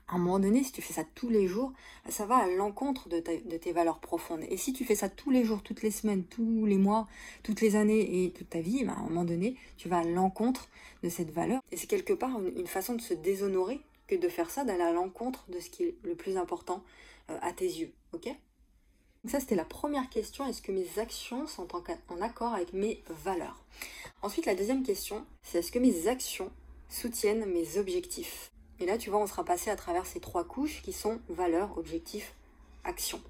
à 0.08 0.16
un 0.16 0.18
moment 0.20 0.40
donné, 0.40 0.64
si 0.64 0.72
tu 0.72 0.82
fais 0.82 0.94
ça 0.94 1.04
tous 1.16 1.30
les 1.30 1.48
jours, 1.48 1.74
ça 2.10 2.26
va 2.26 2.38
à 2.38 2.48
l'encontre 2.48 3.10
de, 3.10 3.20
tes 3.20 3.72
valeurs 3.72 4.00
profondes. 4.00 4.44
Et 4.50 4.58
si 4.58 4.72
tu 4.72 4.86
fais 4.86 4.96
ça 4.96 5.10
tous 5.10 5.32
les 5.32 5.44
jours, 5.44 5.64
toutes 5.64 5.82
les 5.82 5.90
semaines, 5.90 6.24
tous 6.24 6.66
les 6.66 6.78
mois, 6.78 7.08
toutes 7.42 7.62
les 7.62 7.76
années 7.76 8.24
et 8.24 8.32
toute 8.32 8.50
ta 8.50 8.62
vie, 8.62 8.84
ben, 8.84 8.94
à 8.94 9.00
un 9.00 9.04
moment 9.04 9.26
donné, 9.26 9.56
tu 9.78 9.90
vas 9.90 10.00
à 10.00 10.04
l'encontre 10.04 10.70
de 11.02 11.10
cette 11.10 11.32
valeur. 11.32 11.62
Et 11.72 11.78
c'est 11.78 11.88
quelque 11.88 12.14
part 12.14 12.40
une, 12.40 12.68
façon 12.68 12.94
de 12.94 13.02
se 13.02 13.16
déshonorer 13.16 13.82
que 14.08 14.16
de 14.16 14.30
faire 14.30 14.52
ça, 14.52 14.64
d'aller 14.64 14.84
à 14.84 14.92
l'encontre 14.92 15.46
de 15.50 15.60
ce 15.60 15.72
qui 15.72 15.84
est 15.84 15.96
le 16.04 16.14
plus 16.14 16.38
important 16.38 16.84
euh, 17.32 17.38
à 17.42 17.52
tes 17.52 17.66
yeux. 17.66 17.92
Ok? 18.14 18.26
Donc 18.26 19.32
ça, 19.32 19.40
c'était 19.40 19.56
la 19.56 19.66
première 19.66 20.08
question. 20.10 20.46
Est-ce 20.48 20.62
que 20.62 20.72
mes 20.72 21.00
actions 21.00 21.48
sont 21.48 21.68
en 21.76 22.22
accord 22.22 22.54
avec 22.54 22.74
mes 22.74 23.02
valeurs? 23.24 23.64
Ensuite, 24.22 24.46
la 24.46 24.54
deuxième 24.54 24.84
question, 24.84 25.26
c'est 25.42 25.60
est-ce 25.60 25.72
que 25.72 25.80
mes 25.80 26.08
actions 26.08 26.52
soutiennent 26.90 27.46
mes 27.46 27.80
objectifs? 27.80 28.52
Et 28.80 28.86
là, 28.86 28.98
tu 28.98 29.10
vois, 29.10 29.20
on 29.20 29.28
sera 29.28 29.44
passé 29.44 29.70
à 29.70 29.76
travers 29.76 30.06
ces 30.06 30.20
trois 30.20 30.44
couches 30.44 30.82
qui 30.82 30.94
sont 30.94 31.20
valeurs, 31.30 31.78
objectifs, 31.78 32.34
action. 32.84 33.22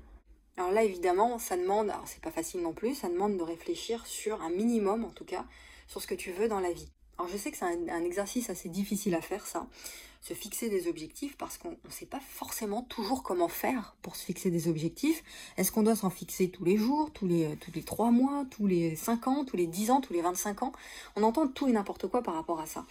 Alors 0.57 0.71
là, 0.71 0.83
évidemment, 0.83 1.37
ça 1.37 1.57
demande, 1.57 1.89
alors 1.89 2.07
c'est 2.07 2.21
pas 2.21 2.31
facile 2.31 2.61
non 2.61 2.73
plus, 2.73 2.95
ça 2.95 3.09
demande 3.09 3.37
de 3.37 3.43
réfléchir 3.43 4.05
sur 4.07 4.41
un 4.41 4.49
minimum, 4.49 5.03
en 5.03 5.09
tout 5.09 5.25
cas, 5.25 5.45
sur 5.87 6.01
ce 6.01 6.07
que 6.07 6.15
tu 6.15 6.31
veux 6.31 6.47
dans 6.47 6.59
la 6.59 6.71
vie. 6.71 6.89
Alors 7.17 7.29
je 7.29 7.37
sais 7.37 7.51
que 7.51 7.57
c'est 7.57 7.65
un, 7.65 8.03
exercice 8.03 8.49
assez 8.49 8.69
difficile 8.69 9.15
à 9.15 9.21
faire, 9.21 9.45
ça, 9.45 9.67
se 10.21 10.33
fixer 10.33 10.69
des 10.69 10.87
objectifs, 10.87 11.37
parce 11.37 11.57
qu'on 11.57 11.71
ne 11.71 11.91
sait 11.91 12.05
pas 12.05 12.19
forcément 12.19 12.81
toujours 12.83 13.21
comment 13.21 13.47
faire 13.47 13.95
pour 14.01 14.15
se 14.15 14.25
fixer 14.25 14.49
des 14.49 14.67
objectifs. 14.67 15.23
Est-ce 15.57 15.71
qu'on 15.71 15.83
doit 15.83 15.95
s'en 15.95 16.09
fixer 16.09 16.49
tous 16.49 16.65
les 16.65 16.77
jours, 16.77 17.11
tous 17.11 17.27
les, 17.27 17.55
tous 17.57 17.71
les 17.73 17.83
3 17.83 18.11
mois, 18.11 18.45
tous 18.49 18.65
les 18.65 18.95
5 18.95 19.27
ans, 19.27 19.45
tous 19.45 19.55
les 19.55 19.67
10 19.67 19.91
ans, 19.91 20.01
tous 20.01 20.13
les 20.13 20.21
25 20.21 20.63
ans? 20.63 20.71
On 21.15 21.23
entend 21.23 21.47
tout 21.47 21.67
et 21.67 21.71
n'importe 21.71 22.07
quoi 22.07 22.23
par 22.23 22.33
rapport 22.33 22.59
à 22.59 22.65
ça. 22.65 22.85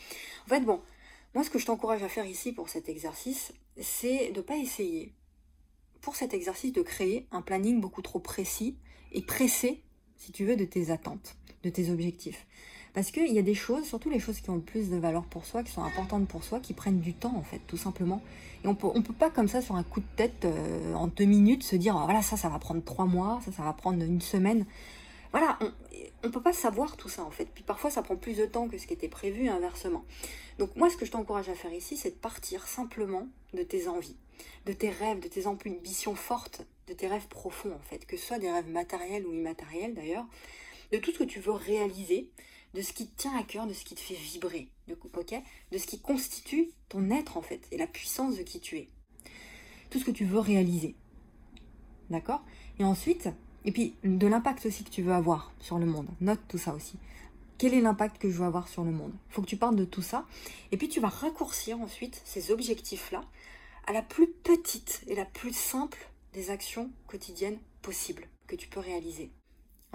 En 0.47 0.49
fait, 0.49 0.61
bon, 0.61 0.81
moi, 1.35 1.43
ce 1.43 1.51
que 1.51 1.59
je 1.59 1.67
t'encourage 1.67 2.03
à 2.03 2.09
faire 2.09 2.27
ici 2.27 2.53
pour 2.53 2.69
cet 2.69 2.89
exercice, 2.89 3.53
c'est 3.81 4.31
de 4.31 4.39
ne 4.39 4.43
pas 4.43 4.57
essayer, 4.57 5.13
pour 6.01 6.15
cet 6.15 6.33
exercice, 6.33 6.73
de 6.73 6.83
créer 6.83 7.27
un 7.33 7.43
planning 7.43 7.81
beaucoup 7.81 8.03
trop 8.03 8.21
précis 8.21 8.77
et 9.13 9.23
pressé, 9.23 9.83
si 10.17 10.33
tu 10.33 10.45
veux, 10.45 10.57
de 10.57 10.65
tes 10.65 10.91
attentes, 10.91 11.37
de 11.65 11.71
tes 11.71 11.91
objectifs. 11.91 12.47
Parce 12.93 13.11
qu'il 13.11 13.33
y 13.33 13.39
a 13.41 13.43
des 13.43 13.55
choses, 13.55 13.85
surtout 13.85 14.09
les 14.09 14.21
choses 14.21 14.41
qui 14.41 14.51
ont 14.51 14.55
le 14.55 14.61
plus 14.61 14.89
de 14.89 14.97
valeur 14.97 15.25
pour 15.25 15.45
soi, 15.45 15.65
qui 15.65 15.73
sont 15.73 15.83
importantes 15.83 16.29
pour 16.29 16.45
soi, 16.45 16.61
qui 16.61 16.75
prennent 16.75 17.01
du 17.01 17.13
temps, 17.13 17.35
en 17.37 17.43
fait, 17.43 17.61
tout 17.67 17.77
simplement. 17.77 18.23
Et 18.63 18.69
on 18.69 18.77
peut, 18.77 18.87
ne 18.95 19.01
peut 19.01 19.13
pas, 19.13 19.31
comme 19.31 19.49
ça, 19.49 19.61
sur 19.61 19.75
un 19.75 19.83
coup 19.83 19.99
de 19.99 20.07
tête, 20.15 20.45
euh, 20.45 20.95
en 20.95 21.09
deux 21.09 21.25
minutes, 21.25 21.65
se 21.65 21.75
dire, 21.75 21.99
voilà, 21.99 22.23
ça, 22.23 22.37
ça 22.37 22.49
va 22.49 22.61
prendre 22.61 22.85
trois 22.85 23.07
mois, 23.07 23.41
ça, 23.45 23.51
ça 23.51 23.65
va 23.65 23.73
prendre 23.73 24.01
une 24.01 24.21
semaine. 24.21 24.65
Voilà, 25.35 25.59
on 26.23 26.29
ne 26.29 26.33
peut 26.33 26.41
pas 26.41 26.53
savoir 26.53 26.97
tout 26.97 27.09
ça, 27.09 27.25
en 27.25 27.31
fait. 27.33 27.47
Puis 27.47 27.65
parfois, 27.65 27.91
ça 27.91 28.03
prend 28.03 28.15
plus 28.15 28.37
de 28.37 28.47
temps 28.47 28.69
que 28.69 28.79
ce 28.79 28.87
qui 28.87 28.93
était 28.93 29.09
prévu, 29.09 29.49
inversement. 29.49 30.05
Donc 30.61 30.77
moi, 30.77 30.89
ce 30.89 30.97
que 30.97 31.05
je 31.05 31.11
t'encourage 31.11 31.49
à 31.49 31.57
faire 31.57 31.75
ici, 31.75 31.97
c'est 31.97 32.11
de 32.11 32.15
partir 32.15 32.69
simplement 32.69 33.27
de 33.53 33.65
tes 33.65 33.89
envies, 33.89 34.15
de 34.67 34.73
tes 34.73 34.91
rêves, 34.91 35.19
de 35.19 35.27
tes 35.27 35.49
ambitions 35.49 36.15
fortes, 36.15 36.65
de 36.87 36.93
tes 36.93 37.09
rêves 37.09 37.27
profonds 37.27 37.73
en 37.75 37.81
fait, 37.81 38.07
que 38.07 38.17
ce 38.17 38.25
soit 38.25 38.39
des 38.39 38.49
rêves 38.49 38.69
matériels 38.69 39.27
ou 39.27 39.35
immatériels 39.35 39.95
d'ailleurs, 39.95 40.25
de 40.93 40.99
tout 40.99 41.11
ce 41.11 41.19
que 41.19 41.25
tu 41.25 41.41
veux 41.41 41.51
réaliser, 41.51 42.31
de 42.75 42.81
ce 42.81 42.93
qui 42.93 43.09
te 43.09 43.17
tient 43.21 43.37
à 43.37 43.43
cœur, 43.43 43.67
de 43.67 43.73
ce 43.73 43.85
qui 43.85 43.97
te 43.97 44.01
fait 44.01 44.15
vibrer, 44.15 44.69
de, 44.87 44.97
de 45.73 45.79
ce 45.79 45.87
qui 45.89 46.01
constitue 46.01 46.71
ton 46.89 47.11
être 47.11 47.37
en 47.37 47.43
fait, 47.43 47.67
et 47.73 47.77
la 47.77 47.89
puissance 47.89 48.37
de 48.37 48.45
qui 48.45 48.61
tu 48.61 48.79
es. 48.79 48.89
Tout 49.91 49.99
ce 49.99 50.05
que 50.05 50.13
tu 50.13 50.27
veux 50.27 50.39
réaliser. 50.39 50.95
D'accord? 52.09 52.45
Et 52.79 52.85
ensuite, 52.85 53.31
et 53.65 53.73
puis 53.73 53.95
de 54.05 54.27
l'impact 54.27 54.67
aussi 54.67 54.85
que 54.85 54.91
tu 54.91 55.03
veux 55.03 55.13
avoir 55.13 55.53
sur 55.61 55.79
le 55.79 55.87
monde. 55.87 56.09
Note 56.21 56.41
tout 56.49 56.59
ça 56.59 56.75
aussi 56.75 56.99
quel 57.59 57.75
est 57.75 57.81
l'impact 57.81 58.19
que 58.19 58.29
je 58.31 58.37
veux 58.37 58.45
avoir 58.45 58.69
sur 58.69 58.85
le 58.85 58.91
monde? 58.91 59.13
Il 59.31 59.33
faut 59.33 59.43
que 59.43 59.47
tu 59.47 59.57
parles 59.57 59.77
de 59.77 59.85
tout 59.85 60.03
ça. 60.03 60.27
Et 60.73 60.77
puis 60.77 60.89
tu 60.89 61.01
vas 61.01 61.09
raccourcir 61.09 61.81
ensuite 61.81 62.21
ces 62.25 62.51
objectifs-là 62.51 63.23
à 63.87 63.93
la 63.93 64.03
plus 64.03 64.29
petite 64.29 65.03
et 65.07 65.15
la 65.15 65.25
plus 65.25 65.55
simple 65.55 66.09
des 66.33 66.51
actions 66.51 66.91
quotidiennes 67.07 67.59
possibles 67.83 68.27
que 68.47 68.57
tu 68.57 68.69
peux 68.69 68.81
réaliser. 68.81 69.31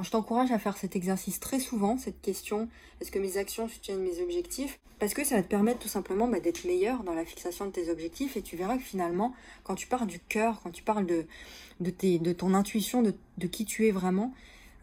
Je 0.03 0.11
t'encourage 0.11 0.51
à 0.51 0.59
faire 0.59 0.77
cet 0.77 0.95
exercice 0.95 1.39
très 1.39 1.59
souvent, 1.59 1.97
cette 1.97 2.21
question 2.21 2.69
est-ce 3.01 3.11
que 3.11 3.19
mes 3.19 3.37
actions 3.37 3.67
soutiennent 3.69 4.01
mes 4.01 4.21
objectifs? 4.21 4.79
Parce 4.99 5.13
que 5.13 5.23
ça 5.23 5.37
va 5.37 5.43
te 5.43 5.47
permettre 5.47 5.79
tout 5.79 5.87
simplement 5.87 6.27
bah, 6.27 6.41
d'être 6.41 6.65
meilleur 6.65 7.03
dans 7.03 7.13
la 7.13 7.23
fixation 7.23 7.65
de 7.65 7.71
tes 7.71 7.89
objectifs 7.89 8.35
et 8.35 8.41
tu 8.41 8.57
verras 8.57 8.77
que 8.77 8.83
finalement, 8.83 9.33
quand 9.63 9.75
tu 9.75 9.87
pars 9.87 10.05
du 10.05 10.19
cœur, 10.19 10.59
quand 10.61 10.71
tu 10.71 10.83
parles 10.83 11.05
de, 11.05 12.31
ton 12.33 12.53
intuition, 12.53 13.01
de, 13.01 13.47
qui 13.47 13.63
tu 13.63 13.87
es 13.87 13.91
vraiment, 13.91 14.33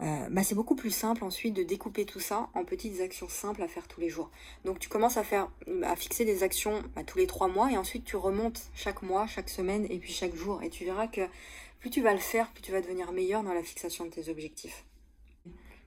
euh, 0.01 0.29
bah, 0.31 0.43
c'est 0.43 0.55
beaucoup 0.55 0.77
plus 0.77 0.91
simple 0.91 1.25
ensuite 1.25 1.53
de 1.55 1.63
découper 1.63 2.07
tout 2.07 2.21
ça 2.21 2.49
en 2.55 2.65
petites 2.65 3.01
actions 3.03 3.29
simples 3.29 3.63
à 3.63 3.69
faire 3.69 3.87
tous 3.87 4.01
les 4.01 4.09
jours. 4.09 4.31
Donc 4.65 4.79
tu 4.79 4.89
commences 4.89 5.19
à 5.19 5.97
fixer 5.97 6.25
des 6.25 6.43
actions 6.43 6.83
bah, 6.95 7.05
tous 7.05 7.19
les 7.19 7.27
trois 7.27 7.49
mois 7.49 7.71
et 7.71 7.77
ensuite 7.77 8.05
tu 8.05 8.17
remontes 8.17 8.71
chaque 8.75 9.03
mois, 9.03 9.27
chaque 9.27 9.51
semaine 9.51 9.87
et 9.91 9.99
puis 9.99 10.13
chaque 10.13 10.35
jour 10.35 10.63
et 10.63 10.71
tu 10.71 10.87
verras 10.87 11.07
que 11.07 11.23
plus 11.81 11.91
tu 11.91 12.01
vas 12.01 12.15
le 12.15 12.19
faire, 12.19 12.51
plus 12.53 12.63
tu 12.63 12.73
vas 12.73 12.81
devenir 12.81 13.13
meilleur 13.13 13.43
dans 13.43 13.53
la 13.53 13.63
fixation 13.63 14.07
de 14.07 14.11
tes 14.11 14.31
objectifs. 14.31 14.85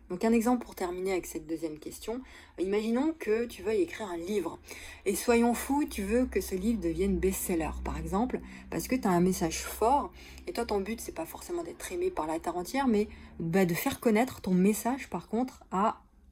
Donc 0.10 0.26
un 0.26 0.34
exemple 0.34 0.66
pour 0.66 0.76
terminer 0.76 1.12
avec 1.12 1.26
cette 1.26 1.46
deuxième 1.46 1.78
question. 1.78 2.22
Imaginons 2.60 3.14
que 3.20 3.46
tu 3.46 3.62
veuilles 3.62 3.82
écrire 3.82 4.10
un 4.10 4.18
livre. 4.18 4.60
Et 5.06 5.16
soyons 5.16 5.54
fous, 5.54 5.86
tu 5.90 6.04
veux 6.04 6.26
que 6.26 6.42
ce 6.42 6.56
livre 6.56 6.82
devienne 6.82 7.18
best-seller, 7.18 7.70
par 7.84 7.98
exemple, 7.98 8.40
parce 8.70 8.88
que 8.88 8.96
tu 8.96 9.08
as 9.08 9.12
un 9.12 9.22
message 9.22 9.60
fort. 9.60 10.12
Et 10.48 10.54
toi, 10.54 10.66
ton 10.66 10.82
but, 10.82 11.00
c'est 11.00 11.14
pas 11.14 11.26
forcément 11.26 11.64
d'être 11.64 11.92
aimé 11.92 12.10
par 12.10 12.26
la 12.26 12.40
terre 12.40 12.58
entière, 12.58 12.88
mais 12.88 13.08
bah, 13.40 13.66
de 13.66 13.74
faire 13.74 14.00
connaître 14.00 14.42
ton 14.42 14.54
message, 14.54 15.10
par 15.10 15.28
contre, 15.28 15.64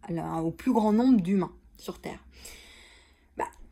au 0.10 0.52
plus 0.52 0.74
grand 0.74 0.92
nombre 0.92 1.22
d'humains 1.22 1.54
sur 1.78 2.00
Terre 2.00 2.24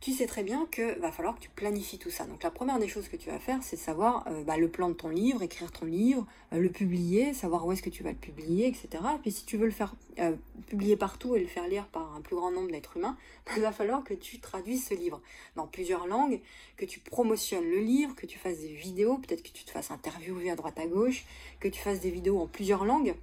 tu 0.06 0.12
sais 0.12 0.28
très 0.28 0.44
bien 0.44 0.68
que 0.70 0.96
va 1.00 1.10
falloir 1.10 1.34
que 1.34 1.40
tu 1.40 1.48
planifies 1.48 1.98
tout 1.98 2.12
ça. 2.12 2.26
Donc 2.26 2.44
la 2.44 2.52
première 2.52 2.78
des 2.78 2.86
choses 2.86 3.08
que 3.08 3.16
tu 3.16 3.28
vas 3.28 3.40
faire, 3.40 3.58
c'est 3.64 3.74
de 3.74 3.80
savoir 3.80 4.24
euh, 4.28 4.44
bah, 4.44 4.56
le 4.56 4.68
plan 4.68 4.88
de 4.88 4.94
ton 4.94 5.08
livre, 5.08 5.42
écrire 5.42 5.72
ton 5.72 5.84
livre, 5.84 6.24
euh, 6.52 6.60
le 6.60 6.70
publier, 6.70 7.34
savoir 7.34 7.66
où 7.66 7.72
est-ce 7.72 7.82
que 7.82 7.90
tu 7.90 8.04
vas 8.04 8.12
le 8.12 8.16
publier, 8.16 8.68
etc. 8.68 8.88
Et 9.16 9.18
puis 9.18 9.32
si 9.32 9.44
tu 9.44 9.56
veux 9.56 9.64
le 9.64 9.72
faire 9.72 9.96
euh, 10.20 10.36
publier 10.68 10.96
partout 10.96 11.34
et 11.34 11.40
le 11.40 11.48
faire 11.48 11.66
lire 11.66 11.88
par 11.88 12.14
un 12.14 12.20
plus 12.20 12.36
grand 12.36 12.52
nombre 12.52 12.70
d'êtres 12.70 12.98
humains, 12.98 13.16
il 13.56 13.62
va 13.62 13.72
falloir 13.72 14.04
que 14.04 14.14
tu 14.14 14.38
traduises 14.38 14.86
ce 14.86 14.94
livre 14.94 15.20
dans 15.56 15.66
plusieurs 15.66 16.06
langues, 16.06 16.40
que 16.76 16.84
tu 16.84 17.00
promotionnes 17.00 17.68
le 17.68 17.80
livre, 17.80 18.14
que 18.14 18.26
tu 18.26 18.38
fasses 18.38 18.60
des 18.60 18.74
vidéos, 18.74 19.18
peut-être 19.18 19.42
que 19.42 19.50
tu 19.50 19.64
te 19.64 19.72
fasses 19.72 19.90
interviewer 19.90 20.50
à 20.52 20.54
droite 20.54 20.78
à 20.78 20.86
gauche, 20.86 21.24
que 21.58 21.66
tu 21.66 21.80
fasses 21.80 21.98
des 21.98 22.12
vidéos 22.12 22.38
en 22.38 22.46
plusieurs 22.46 22.84
langues, 22.84 23.16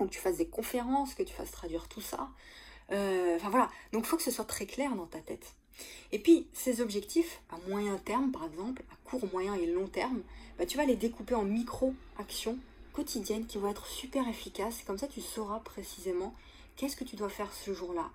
ou 0.00 0.06
que 0.06 0.10
tu 0.10 0.18
fasses 0.18 0.38
des 0.38 0.48
conférences, 0.48 1.14
que 1.14 1.22
tu 1.22 1.32
fasses 1.32 1.52
traduire 1.52 1.86
tout 1.86 2.00
ça. 2.00 2.28
Enfin 2.90 3.50
voilà, 3.50 3.68
donc 3.92 4.02
il 4.04 4.08
faut 4.08 4.16
que 4.16 4.24
ce 4.24 4.32
soit 4.32 4.46
très 4.46 4.66
clair 4.66 4.96
dans 4.96 5.06
ta 5.06 5.20
tête. 5.20 5.54
Et 6.12 6.18
puis, 6.18 6.46
ces 6.52 6.80
objectifs, 6.80 7.40
à 7.50 7.58
moyen 7.68 7.96
terme 7.98 8.30
par 8.30 8.44
exemple, 8.44 8.82
à 8.90 9.08
court, 9.08 9.28
moyen 9.32 9.54
et 9.54 9.66
long 9.66 9.86
terme, 9.86 10.20
bah, 10.58 10.66
tu 10.66 10.76
vas 10.76 10.84
les 10.84 10.96
découper 10.96 11.34
en 11.34 11.44
micro-actions 11.44 12.58
quotidiennes 12.92 13.46
qui 13.46 13.58
vont 13.58 13.68
être 13.68 13.86
super 13.86 14.28
efficaces. 14.28 14.82
Comme 14.86 14.98
ça, 14.98 15.06
tu 15.06 15.20
sauras 15.20 15.60
précisément 15.60 16.34
qu'est-ce 16.76 16.96
que 16.96 17.04
tu 17.04 17.16
dois 17.16 17.28
faire 17.28 17.52
ce 17.52 17.72
jour-là. 17.72 18.10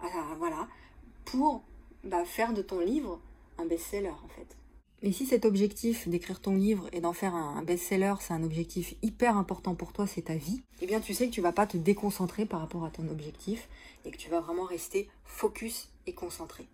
Ah, 0.00 0.34
voilà, 0.38 0.68
pour 1.24 1.62
bah, 2.04 2.24
faire 2.24 2.52
de 2.52 2.62
ton 2.62 2.80
livre 2.80 3.20
un 3.58 3.66
best-seller 3.66 4.10
en 4.10 4.28
fait. 4.28 4.56
Et 5.00 5.12
si 5.12 5.26
cet 5.26 5.44
objectif 5.44 6.08
d'écrire 6.08 6.40
ton 6.40 6.56
livre 6.56 6.88
et 6.92 7.00
d'en 7.00 7.12
faire 7.12 7.34
un 7.34 7.62
best-seller, 7.62 8.14
c'est 8.20 8.32
un 8.32 8.42
objectif 8.42 8.94
hyper 9.02 9.36
important 9.36 9.76
pour 9.76 9.92
toi, 9.92 10.08
c'est 10.08 10.22
ta 10.22 10.34
vie, 10.34 10.62
eh 10.80 10.86
bien 10.86 11.00
tu 11.00 11.14
sais 11.14 11.28
que 11.28 11.32
tu 11.32 11.40
vas 11.40 11.52
pas 11.52 11.66
te 11.66 11.76
déconcentrer 11.76 12.46
par 12.46 12.60
rapport 12.60 12.84
à 12.84 12.90
ton 12.90 13.08
objectif 13.08 13.68
et 14.04 14.10
que 14.10 14.16
tu 14.16 14.28
vas 14.28 14.40
vraiment 14.40 14.64
rester 14.64 15.08
focus 15.24 15.88
et 16.06 16.12
concentré. 16.12 16.66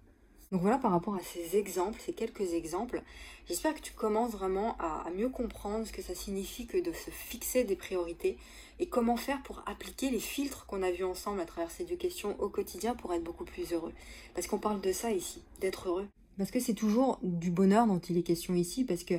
Donc 0.52 0.62
voilà 0.62 0.78
par 0.78 0.90
rapport 0.90 1.14
à 1.14 1.20
ces 1.20 1.56
exemples, 1.56 2.00
ces 2.04 2.12
quelques 2.12 2.52
exemples. 2.52 3.02
J'espère 3.48 3.74
que 3.74 3.80
tu 3.80 3.92
commences 3.92 4.32
vraiment 4.32 4.76
à, 4.78 5.10
mieux 5.16 5.28
comprendre 5.28 5.86
ce 5.86 5.92
que 5.92 6.02
ça 6.02 6.14
signifie 6.14 6.66
que 6.66 6.78
de 6.78 6.92
se 6.92 7.10
fixer 7.10 7.64
des 7.64 7.76
priorités 7.76 8.38
et 8.78 8.86
comment 8.86 9.16
faire 9.16 9.42
pour 9.42 9.62
appliquer 9.66 10.10
les 10.10 10.20
filtres 10.20 10.66
qu'on 10.66 10.82
a 10.82 10.90
vus 10.90 11.04
ensemble 11.04 11.40
à 11.40 11.44
travers 11.44 11.70
ces 11.70 11.84
deux 11.84 11.96
questions 11.96 12.36
au 12.40 12.48
quotidien 12.48 12.94
pour 12.94 13.12
être 13.12 13.22
beaucoup 13.22 13.44
plus 13.44 13.72
heureux. 13.72 13.92
Parce 14.34 14.46
qu'on 14.46 14.58
parle 14.58 14.80
de 14.80 14.92
ça 14.92 15.10
ici, 15.10 15.42
d'être 15.60 15.88
heureux. 15.88 16.06
Parce 16.38 16.50
que 16.50 16.58
c'est 16.58 16.74
toujours 16.74 17.18
du 17.22 17.50
bonheur 17.50 17.86
dont 17.86 18.00
il 18.00 18.18
est 18.18 18.22
question 18.22 18.54
ici, 18.54 18.84
parce 18.84 19.04
que 19.04 19.14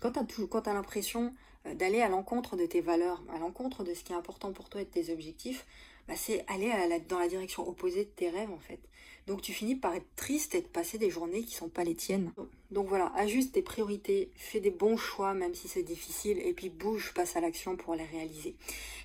quand 0.00 0.12
tu 0.26 0.42
as, 0.68 0.74
l'impression 0.74 1.32
euh, 1.66 1.74
d'aller 1.74 2.02
à 2.02 2.08
l'encontre 2.08 2.56
de 2.56 2.66
tes 2.66 2.82
valeurs, 2.82 3.22
à 3.34 3.38
l'encontre 3.38 3.84
de 3.84 3.94
ce 3.94 4.04
qui 4.04 4.12
est 4.12 4.16
important 4.16 4.52
pour 4.52 4.68
toi 4.68 4.82
et 4.82 4.84
de 4.84 4.90
tes 4.90 5.10
objectifs, 5.12 5.64
bah, 6.08 6.14
c'est 6.16 6.44
aller 6.48 6.70
dans 7.08 7.18
la 7.18 7.28
direction 7.28 7.66
opposée 7.66 8.04
de 8.04 8.10
tes 8.10 8.28
rêves 8.28 8.50
en 8.50 8.58
fait. 8.58 8.80
Donc 9.28 9.42
tu 9.42 9.52
finis 9.52 9.76
par 9.76 9.94
être 9.94 10.06
triste 10.16 10.54
et 10.54 10.62
de 10.62 10.66
passer 10.66 10.96
des 10.96 11.10
journées 11.10 11.42
qui 11.42 11.54
sont 11.54 11.68
pas 11.68 11.84
les 11.84 11.94
tiennes. 11.94 12.32
Donc 12.70 12.88
voilà, 12.88 13.12
ajuste 13.14 13.52
tes 13.52 13.62
priorités, 13.62 14.30
fais 14.36 14.60
des 14.60 14.70
bons 14.70 14.96
choix 14.96 15.34
même 15.34 15.54
si 15.54 15.68
c'est 15.68 15.82
difficile 15.82 16.38
et 16.38 16.54
puis 16.54 16.70
bouge, 16.70 17.12
passe 17.14 17.36
à 17.36 17.40
l'action 17.40 17.76
pour 17.76 17.94
les 17.94 18.04
réaliser. 18.04 18.54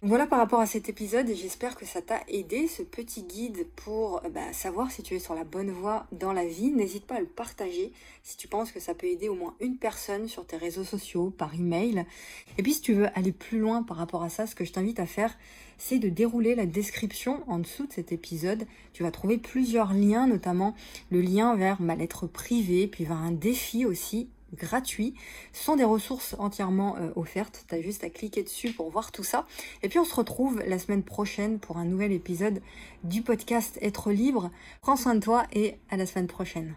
Voilà 0.01 0.25
par 0.25 0.39
rapport 0.39 0.62
à 0.62 0.65
cet 0.65 0.88
épisode 0.88 1.30
et 1.30 1.36
j'espère 1.36 1.75
que 1.75 1.86
ça 1.86 2.01
t'a 2.01 2.22
aidé 2.30 2.68
ce 2.68 2.84
petit 2.84 3.24
guide 3.24 3.68
pour 3.75 4.22
bah, 4.34 4.53
savoir 4.53 4.92
si 4.92 5.03
tu 5.03 5.13
es 5.15 5.20
sur 5.20 5.36
la 5.36 5.44
bonne 5.44 5.72
voie 5.72 6.08
dans 6.13 6.34
la 6.34 6.46
vie. 6.46 6.72
N'hésite 6.72 7.06
pas 7.06 7.15
à 7.15 7.20
le 7.20 7.25
partager 7.25 7.92
si 8.22 8.38
tu 8.38 8.48
penses 8.48 8.72
que 8.72 8.80
ça 8.80 8.94
peut 8.94 9.08
aider 9.08 9.27
au 9.27 9.36
moins 9.36 9.56
une 9.60 9.77
personne 9.77 10.30
sur 10.30 10.46
tes 10.46 10.58
réseaux 10.58 10.86
sociaux, 10.86 11.30
par 11.30 11.53
email. 11.53 12.06
Et 12.58 12.63
puis 12.63 12.74
si 12.74 12.82
tu 12.82 12.94
veux 12.94 13.08
aller 13.18 13.34
plus 13.34 13.60
loin 13.60 13.84
par 13.84 13.98
rapport 13.98 14.24
à 14.24 14.30
ça, 14.30 14.48
ce 14.48 14.56
que 14.56 14.63
je 14.63 14.72
t'invite 14.72 15.00
à 15.00 15.06
faire, 15.06 15.38
c'est 15.77 16.00
de 16.00 16.10
dérouler 16.10 16.56
la 16.56 16.65
description 16.65 17.44
en 17.48 17.60
dessous 17.60 17.88
de 17.88 17.94
cet 17.94 18.12
épisode. 18.12 18.65
Tu 18.94 19.03
vas 19.03 19.12
trouver 19.12 19.38
plusieurs 19.38 19.94
notamment 20.27 20.75
le 21.12 21.22
lien 21.22 21.55
vers 21.55 21.82
ma 21.82 21.96
lettre 21.96 22.27
privée, 22.27 22.88
puis 22.88 23.05
vers 23.05 23.17
un 23.17 23.32
défi 23.32 23.86
aussi 23.86 24.29
gratuit. 24.55 25.13
Sont 25.51 25.75
des 25.75 25.84
ressources 25.84 26.36
entièrement 26.39 26.96
euh, 26.98 27.12
offertes. 27.15 27.65
Tu 27.67 27.75
as 27.75 27.82
juste 27.82 28.03
à 28.03 28.10
cliquer 28.10 28.43
dessus 28.43 28.72
pour 28.72 28.89
voir 28.89 29.12
tout 29.12 29.24
ça. 29.24 29.46
Et 29.82 29.89
puis 29.89 30.00
on 30.00 30.05
se 30.05 30.15
retrouve 30.15 30.62
la 30.65 30.79
semaine 30.79 31.03
prochaine 31.03 31.60
pour 31.60 31.77
un 31.77 31.86
nouvel 31.86 32.12
épisode 32.12 32.62
du 33.03 33.22
podcast 33.22 33.77
Être 33.82 34.12
libre. 34.12 34.51
Prends 34.82 34.96
soin 34.96 35.15
de 35.15 35.20
toi 35.20 35.46
et 35.53 35.75
à 35.89 35.98
la 35.98 36.05
semaine 36.05 36.27
prochaine. 36.27 36.75